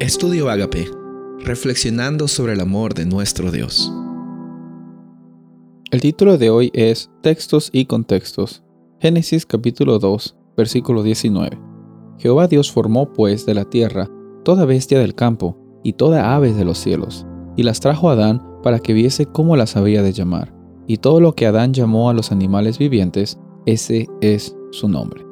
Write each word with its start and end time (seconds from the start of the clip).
Estudio 0.00 0.48
Agape, 0.48 0.90
reflexionando 1.40 2.26
sobre 2.26 2.54
el 2.54 2.60
amor 2.60 2.94
de 2.94 3.04
nuestro 3.04 3.52
Dios. 3.52 3.92
El 5.90 6.00
título 6.00 6.38
de 6.38 6.48
hoy 6.48 6.70
es 6.72 7.10
Textos 7.20 7.68
y 7.70 7.84
Contextos. 7.84 8.62
Génesis 8.98 9.44
capítulo 9.44 9.98
2, 9.98 10.38
versículo 10.56 11.02
19. 11.02 11.60
Jehová 12.16 12.48
Dios 12.48 12.72
formó 12.72 13.12
pues 13.12 13.44
de 13.44 13.52
la 13.52 13.66
tierra 13.66 14.08
toda 14.42 14.64
bestia 14.64 14.98
del 14.98 15.14
campo 15.14 15.58
y 15.84 15.92
toda 15.92 16.34
aves 16.34 16.56
de 16.56 16.64
los 16.64 16.78
cielos, 16.78 17.26
y 17.54 17.62
las 17.62 17.80
trajo 17.80 18.08
a 18.08 18.14
Adán 18.14 18.42
para 18.62 18.78
que 18.78 18.94
viese 18.94 19.26
cómo 19.26 19.54
las 19.54 19.76
había 19.76 20.02
de 20.02 20.14
llamar. 20.14 20.54
Y 20.86 20.96
todo 20.96 21.20
lo 21.20 21.34
que 21.34 21.46
Adán 21.46 21.74
llamó 21.74 22.08
a 22.08 22.14
los 22.14 22.32
animales 22.32 22.78
vivientes, 22.78 23.38
ese 23.66 24.08
es 24.22 24.56
su 24.70 24.88
nombre. 24.88 25.26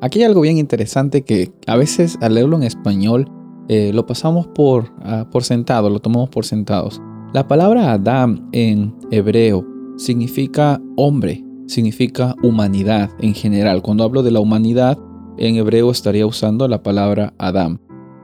Aquí 0.00 0.20
hay 0.20 0.24
algo 0.24 0.40
bien 0.40 0.56
interesante 0.56 1.20
que 1.20 1.52
a 1.66 1.76
veces 1.76 2.16
al 2.22 2.32
leerlo 2.32 2.56
en 2.56 2.62
español 2.62 3.30
eh, 3.68 3.92
lo 3.92 4.06
pasamos 4.06 4.46
por, 4.46 4.92
ah, 5.02 5.28
por 5.30 5.44
sentado, 5.44 5.90
lo 5.90 6.00
tomamos 6.00 6.28
por 6.28 6.44
sentados. 6.44 7.00
La 7.32 7.48
palabra 7.48 7.92
Adam 7.92 8.48
en 8.52 8.94
hebreo 9.10 9.66
significa 9.96 10.80
hombre, 10.96 11.44
significa 11.66 12.34
humanidad 12.42 13.10
en 13.20 13.34
general. 13.34 13.82
Cuando 13.82 14.04
hablo 14.04 14.22
de 14.22 14.30
la 14.30 14.40
humanidad, 14.40 14.98
en 15.38 15.56
hebreo 15.56 15.90
estaría 15.90 16.26
usando 16.26 16.68
la 16.68 16.82
palabra 16.82 17.34
Adam. 17.38 17.78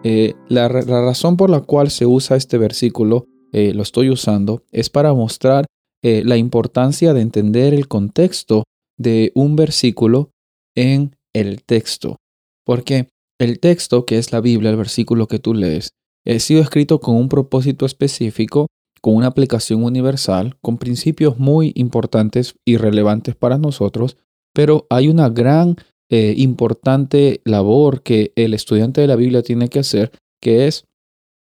Eh, 0.04 0.34
la, 0.48 0.68
razón 0.68 1.36
por 1.36 1.50
la 1.50 1.60
cual 1.60 1.90
se 1.90 2.06
usa 2.06 2.36
este 2.36 2.58
versículo, 2.58 3.26
eh, 3.52 3.74
lo 3.74 3.82
estoy 3.82 4.10
usando, 4.10 4.62
es 4.70 4.90
para 4.90 5.12
mostrar 5.14 5.66
la 6.04 6.36
importancia 6.36 7.14
de 7.14 7.20
entender 7.20 7.74
el 7.74 7.86
contexto 7.86 8.64
de 8.98 9.30
un 9.36 9.54
versículo 9.54 10.30
en 10.74 11.14
el 11.32 11.62
texto. 11.62 12.16
Porque 12.64 13.08
el 13.38 13.60
texto, 13.60 14.06
que 14.06 14.18
es 14.18 14.32
la 14.32 14.40
Biblia, 14.40 14.70
el 14.70 14.76
versículo 14.76 15.26
que 15.26 15.38
tú 15.38 15.54
lees, 15.54 15.90
ha 16.26 16.38
sido 16.38 16.62
escrito 16.62 17.00
con 17.00 17.16
un 17.16 17.28
propósito 17.28 17.86
específico, 17.86 18.68
con 19.00 19.16
una 19.16 19.26
aplicación 19.26 19.82
universal, 19.82 20.56
con 20.60 20.78
principios 20.78 21.38
muy 21.38 21.72
importantes 21.74 22.54
y 22.64 22.76
relevantes 22.76 23.34
para 23.34 23.58
nosotros, 23.58 24.16
pero 24.54 24.86
hay 24.90 25.08
una 25.08 25.28
gran 25.28 25.76
eh, 26.10 26.34
importante 26.36 27.40
labor 27.44 28.02
que 28.02 28.32
el 28.36 28.54
estudiante 28.54 29.00
de 29.00 29.06
la 29.06 29.16
Biblia 29.16 29.42
tiene 29.42 29.68
que 29.68 29.80
hacer, 29.80 30.12
que 30.40 30.66
es, 30.66 30.84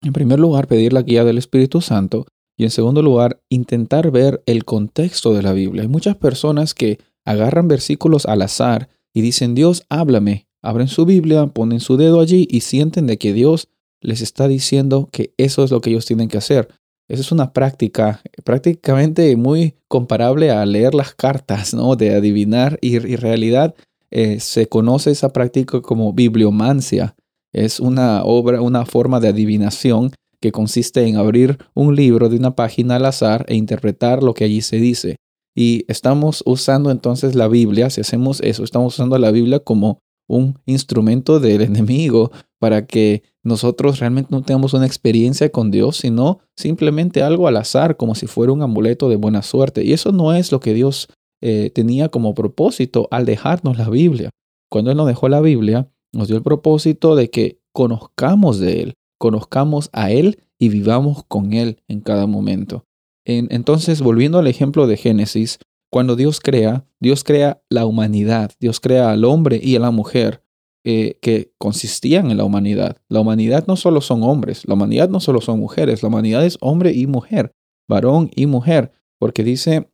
en 0.02 0.14
primer 0.14 0.40
lugar, 0.40 0.68
pedir 0.68 0.94
la 0.94 1.02
guía 1.02 1.24
del 1.24 1.38
Espíritu 1.38 1.82
Santo 1.82 2.26
y 2.60 2.66
en 2.66 2.72
segundo 2.72 3.02
lugar, 3.02 3.42
intentar 3.50 4.12
ver 4.12 4.44
el 4.46 4.66
contexto 4.66 5.34
de 5.34 5.42
la 5.42 5.54
Biblia. 5.54 5.84
Hay 5.84 5.88
muchas 5.88 6.18
personas 6.18 6.74
que 6.74 7.00
agarran 7.26 7.70
versículos 7.70 8.26
al 8.26 8.42
azar 8.42 8.90
y 9.14 9.22
dicen, 9.22 9.56
Dios, 9.56 9.86
háblame, 9.88 10.49
abren 10.62 10.88
su 10.88 11.06
Biblia, 11.06 11.48
ponen 11.48 11.80
su 11.80 11.98
dedo 11.98 12.20
allí 12.20 12.48
y 12.50 12.62
sienten 12.62 13.08
de 13.08 13.18
que 13.18 13.34
Dios 13.34 13.70
les 14.02 14.22
está 14.22 14.48
diciendo 14.48 15.10
que 15.12 15.34
eso 15.38 15.64
es 15.64 15.72
lo 15.72 15.82
que 15.82 15.90
ellos 15.90 16.06
tienen 16.06 16.30
que 16.30 16.38
hacer. 16.38 16.70
Esa 17.08 17.22
es 17.22 17.32
una 17.32 17.54
práctica 17.54 18.22
prácticamente 18.44 19.36
muy 19.36 19.76
comparable 19.88 20.52
a 20.52 20.66
leer 20.66 20.94
las 20.94 21.16
cartas, 21.16 21.74
¿no? 21.74 21.96
De 21.96 22.14
adivinar 22.14 22.78
y 22.82 22.98
en 22.98 23.18
realidad 23.18 23.74
eh, 24.12 24.40
se 24.40 24.68
conoce 24.68 25.12
esa 25.12 25.30
práctica 25.30 25.82
como 25.82 26.14
bibliomancia. 26.14 27.16
Es 27.52 27.80
una 27.80 28.24
obra, 28.24 28.62
una 28.62 28.86
forma 28.86 29.20
de 29.20 29.30
adivinación 29.30 30.12
que 30.40 30.52
consiste 30.52 31.06
en 31.08 31.18
abrir 31.18 31.58
un 31.74 31.96
libro 31.96 32.30
de 32.30 32.38
una 32.38 32.56
página 32.56 32.96
al 32.96 33.06
azar 33.06 33.46
e 33.48 33.56
interpretar 33.56 34.24
lo 34.24 34.34
que 34.34 34.46
allí 34.46 34.62
se 34.62 34.78
dice. 34.78 35.18
Y 35.56 35.86
estamos 35.88 36.44
usando 36.46 36.92
entonces 36.92 37.36
la 37.36 37.48
Biblia, 37.48 37.90
si 37.90 38.02
hacemos 38.02 38.40
eso, 38.42 38.64
estamos 38.64 38.94
usando 38.94 39.18
la 39.18 39.32
Biblia 39.32 39.60
como 39.60 40.00
un 40.30 40.60
instrumento 40.66 41.42
del 41.42 41.62
enemigo 41.64 42.32
para 42.60 42.86
que 42.86 43.24
nosotros 43.44 44.00
realmente 44.00 44.30
no 44.32 44.42
tengamos 44.44 44.74
una 44.74 44.86
experiencia 44.86 45.50
con 45.52 45.72
Dios, 45.72 45.98
sino 45.98 46.40
simplemente 46.56 47.24
algo 47.24 47.48
al 47.48 47.58
azar, 47.58 47.98
como 47.98 48.16
si 48.16 48.28
fuera 48.28 48.54
un 48.54 48.62
amuleto 48.62 49.10
de 49.10 49.16
buena 49.16 49.42
suerte. 49.42 49.84
Y 49.84 49.94
eso 49.94 50.12
no 50.12 50.34
es 50.34 50.52
lo 50.52 50.60
que 50.60 50.74
Dios 50.74 51.10
eh, 51.42 51.72
tenía 51.74 52.10
como 52.10 52.34
propósito 52.34 53.08
al 53.12 53.26
dejarnos 53.26 53.78
la 53.78 53.90
Biblia. 53.90 54.30
Cuando 54.70 54.92
Él 54.92 54.98
nos 54.98 55.08
dejó 55.08 55.30
la 55.30 55.42
Biblia, 55.42 55.90
nos 56.14 56.28
dio 56.28 56.38
el 56.38 56.44
propósito 56.44 57.16
de 57.16 57.30
que 57.30 57.60
conozcamos 57.74 58.60
de 58.60 58.82
Él, 58.84 58.94
conozcamos 59.18 59.90
a 59.94 60.12
Él 60.12 60.44
y 60.60 60.70
vivamos 60.70 61.24
con 61.28 61.54
Él 61.54 61.82
en 61.88 62.02
cada 62.02 62.28
momento. 62.28 62.84
entonces, 63.26 64.02
volviendo 64.02 64.40
al 64.40 64.48
ejemplo 64.48 64.88
de 64.88 64.98
Génesis, 64.98 65.60
cuando 65.92 66.16
Dios 66.16 66.40
crea, 66.40 66.86
Dios 67.00 67.24
crea 67.24 67.62
la 67.70 67.86
humanidad, 67.86 68.52
Dios 68.60 68.80
crea 68.80 69.12
al 69.12 69.26
hombre 69.26 69.60
y 69.62 69.76
a 69.76 69.80
la 69.80 69.92
mujer 69.92 70.44
eh, 70.86 71.18
que 71.22 71.52
consistían 71.58 72.32
en 72.32 72.38
la 72.38 72.46
humanidad. 72.46 72.98
La 73.10 73.20
humanidad 73.20 73.66
no 73.68 73.76
solo 73.76 74.02
son 74.02 74.24
hombres, 74.24 74.68
la 74.68 74.76
humanidad 74.76 75.10
no 75.10 75.20
solo 75.20 75.42
son 75.42 75.60
mujeres, 75.60 76.04
la 76.04 76.10
humanidad 76.10 76.46
es 76.46 76.58
hombre 76.62 76.94
y 76.94 77.08
mujer, 77.08 77.54
varón 77.88 78.30
y 78.36 78.46
mujer, 78.46 78.92
porque 79.20 79.44
dice 79.44 79.90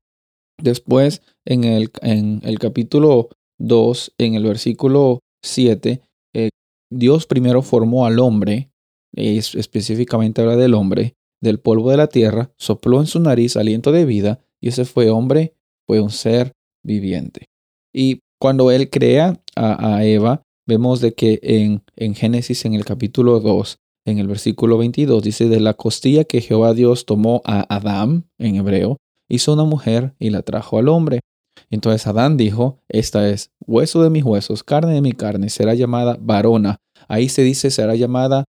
después 0.61 1.21
en 1.45 1.63
el, 1.63 1.91
en 2.01 2.41
el 2.43 2.59
capítulo 2.59 3.29
2, 3.59 4.13
en 4.17 4.35
el 4.35 4.43
versículo 4.43 5.19
7, 5.43 6.01
eh, 6.33 6.49
Dios 6.91 7.25
primero 7.25 7.61
formó 7.61 8.05
al 8.05 8.19
hombre, 8.19 8.71
es, 9.13 9.55
específicamente 9.55 10.41
habla 10.41 10.55
del 10.55 10.73
hombre, 10.73 11.15
del 11.41 11.59
polvo 11.59 11.91
de 11.91 11.97
la 11.97 12.07
tierra, 12.07 12.53
sopló 12.57 12.99
en 12.99 13.07
su 13.07 13.19
nariz 13.19 13.55
aliento 13.55 13.91
de 13.91 14.05
vida, 14.05 14.39
y 14.61 14.69
ese 14.69 14.85
fue 14.85 15.09
hombre 15.09 15.54
fue 15.87 15.99
un 15.99 16.09
ser 16.09 16.51
viviente. 16.83 17.45
Y 17.93 18.19
cuando 18.39 18.71
él 18.71 18.89
crea 18.89 19.41
a, 19.55 20.03
Eva, 20.03 20.41
vemos 20.67 20.99
de 20.99 21.13
que 21.13 21.39
en, 21.41 21.83
en, 21.95 22.15
Génesis, 22.15 22.65
en 22.65 22.73
el 22.73 22.85
capítulo 22.85 23.39
2, 23.39 23.77
en 24.05 24.19
el 24.19 24.27
versículo 24.27 24.77
22, 24.77 25.23
dice, 25.23 25.47
de 25.47 25.59
la 25.59 25.73
costilla 25.73 26.25
que 26.25 26.41
Jehová 26.41 26.73
Dios 26.73 27.05
tomó 27.05 27.41
a 27.45 27.65
Adán, 27.73 28.25
en 28.37 28.55
hebreo, 28.55 28.97
hizo 29.29 29.53
una 29.53 29.63
mujer 29.63 30.13
y 30.19 30.29
la 30.29 30.41
trajo 30.41 30.77
al 30.77 30.89
hombre. 30.89 31.21
Entonces 31.69 32.05
Adán 32.05 32.37
dijo, 32.37 32.79
esta 32.89 33.29
es 33.29 33.51
hueso 33.65 34.03
de 34.03 34.09
mis 34.09 34.23
huesos, 34.23 34.63
carne 34.63 34.93
de 34.93 35.01
mi 35.01 35.13
carne, 35.13 35.49
será 35.49 35.73
llamada 35.73 36.17
varona. 36.19 36.77
Ahí 37.07 37.29
se 37.29 37.43
dice, 37.43 37.71
será 37.71 37.95
llamada 37.95 38.43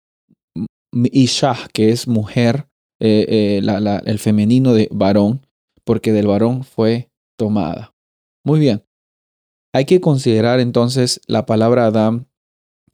Isha, 1.12 1.56
que 1.74 1.90
es 1.90 2.08
mujer, 2.08 2.68
eh, 3.00 3.60
eh, 3.62 4.02
el 4.06 4.20
femenino 4.20 4.74
de 4.74 4.88
varón, 4.92 5.46
porque 5.84 6.14
del 6.14 6.28
varón 6.28 6.64
fue 6.64 7.10
Muy 8.44 8.60
bien. 8.60 8.84
Hay 9.74 9.86
que 9.86 10.02
considerar 10.02 10.60
entonces 10.60 11.22
la 11.28 11.46
palabra 11.46 11.88
Adam 11.88 12.26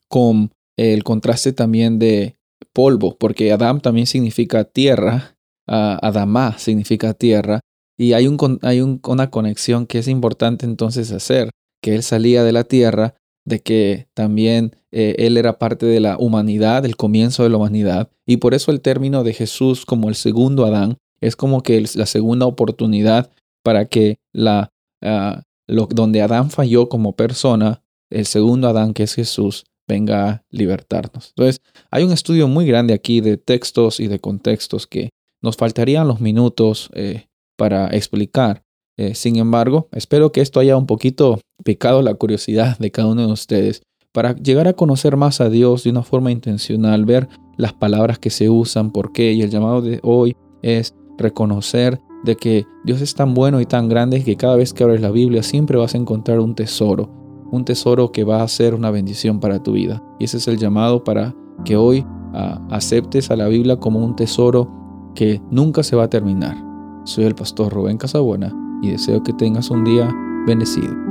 con 0.07 0.51
el 0.77 1.03
contraste 1.03 1.51
también 1.53 1.99
de 1.99 2.37
polvo, 2.73 3.17
porque 3.17 3.51
Adam 3.51 3.81
también 3.81 4.07
significa 4.07 4.63
tierra, 4.63 5.35
uh, 5.67 5.99
Adamá 6.01 6.57
significa 6.57 7.13
tierra, 7.13 7.59
y 7.97 8.13
hay 8.13 8.27
una 8.27 9.29
conexión 9.29 9.85
que 9.85 9.99
es 9.99 10.07
importante 10.07 10.65
entonces 10.65 11.11
hacer, 11.11 11.49
que 11.81 11.95
él 11.95 12.03
salía 12.03 12.45
de 12.45 12.53
la 12.53 12.63
tierra, 12.63 13.15
de 13.45 13.59
que 13.59 14.07
también 14.13 14.75
eh, 14.91 15.15
él 15.19 15.35
era 15.35 15.59
parte 15.59 15.85
de 15.85 15.99
la 15.99 16.17
humanidad, 16.17 16.85
el 16.85 16.95
comienzo 16.95 17.43
de 17.43 17.49
la 17.49 17.57
humanidad, 17.57 18.09
y 18.25 18.37
por 18.37 18.53
eso 18.53 18.71
el 18.71 18.79
término 18.79 19.23
de 19.23 19.33
Jesús 19.33 19.85
como 19.85 20.07
el 20.07 20.15
segundo 20.15 20.65
Adán 20.65 20.97
es 21.19 21.35
como 21.35 21.61
que 21.61 21.83
la 21.95 22.05
segunda 22.05 22.45
oportunidad 22.45 23.29
para 23.63 23.85
que 23.85 24.19
la, 24.33 24.71
ah, 25.01 25.43
donde 25.67 26.21
Adán 26.21 26.49
falló 26.49 26.89
como 26.89 27.15
persona, 27.15 27.83
el 28.09 28.25
segundo 28.25 28.67
Adán, 28.67 28.93
que 28.93 29.03
es 29.03 29.13
Jesús, 29.13 29.65
venga 29.87 30.29
a 30.29 30.43
libertarnos. 30.49 31.29
Entonces, 31.29 31.61
hay 31.91 32.03
un 32.03 32.11
estudio 32.11 32.47
muy 32.47 32.65
grande 32.65 32.93
aquí 32.93 33.21
de 33.21 33.37
textos 33.37 33.99
y 33.99 34.07
de 34.07 34.19
contextos 34.19 34.87
que 34.87 35.09
nos 35.41 35.57
faltarían 35.57 36.07
los 36.07 36.21
minutos 36.21 36.89
eh, 36.93 37.27
para 37.57 37.87
explicar. 37.87 38.63
Eh, 38.97 39.15
sin 39.15 39.37
embargo, 39.37 39.87
espero 39.91 40.31
que 40.31 40.41
esto 40.41 40.59
haya 40.59 40.77
un 40.77 40.85
poquito 40.85 41.39
picado 41.63 42.01
la 42.01 42.13
curiosidad 42.13 42.77
de 42.79 42.91
cada 42.91 43.09
uno 43.09 43.27
de 43.27 43.33
ustedes 43.33 43.81
para 44.11 44.35
llegar 44.35 44.67
a 44.67 44.73
conocer 44.73 45.17
más 45.17 45.39
a 45.41 45.49
Dios 45.49 45.83
de 45.83 45.91
una 45.91 46.03
forma 46.03 46.31
intencional, 46.31 47.05
ver 47.05 47.27
las 47.57 47.73
palabras 47.73 48.19
que 48.19 48.29
se 48.29 48.49
usan, 48.49 48.91
por 48.91 49.13
qué. 49.13 49.33
Y 49.33 49.41
el 49.41 49.49
llamado 49.49 49.81
de 49.81 49.99
hoy 50.03 50.35
es 50.61 50.93
reconocer 51.17 51.99
de 52.23 52.35
que 52.35 52.67
Dios 52.83 53.01
es 53.01 53.15
tan 53.15 53.33
bueno 53.33 53.61
y 53.61 53.65
tan 53.65 53.89
grande 53.89 54.23
que 54.23 54.35
cada 54.35 54.55
vez 54.55 54.73
que 54.73 54.83
abres 54.83 55.01
la 55.01 55.11
Biblia 55.11 55.43
siempre 55.43 55.77
vas 55.77 55.95
a 55.95 55.97
encontrar 55.97 56.39
un 56.39 56.55
tesoro, 56.55 57.09
un 57.51 57.65
tesoro 57.65 58.11
que 58.11 58.23
va 58.23 58.43
a 58.43 58.47
ser 58.47 58.75
una 58.75 58.91
bendición 58.91 59.39
para 59.39 59.63
tu 59.63 59.73
vida. 59.73 60.03
Y 60.19 60.25
ese 60.25 60.37
es 60.37 60.47
el 60.47 60.57
llamado 60.57 61.03
para 61.03 61.33
que 61.65 61.75
hoy 61.77 62.05
aceptes 62.69 63.31
a 63.31 63.35
la 63.35 63.47
Biblia 63.47 63.77
como 63.77 63.99
un 63.99 64.15
tesoro 64.15 64.69
que 65.15 65.41
nunca 65.49 65.81
se 65.81 65.95
va 65.95 66.03
a 66.03 66.09
terminar. 66.09 66.55
Soy 67.05 67.23
el 67.23 67.35
pastor 67.35 67.73
Rubén 67.73 67.97
Casabuena 67.97 68.53
y 68.81 68.91
deseo 68.91 69.23
que 69.23 69.33
tengas 69.33 69.71
un 69.71 69.83
día 69.83 70.13
bendecido. 70.45 71.08